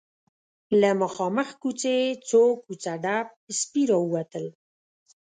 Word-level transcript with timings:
له 0.79 0.89
مخامخ 1.01 1.49
کوڅې 1.61 1.95
څو 2.29 2.41
کوڅه 2.63 2.91
ډب 3.03 3.27
سپي 3.59 3.83
راووتل. 3.89 4.45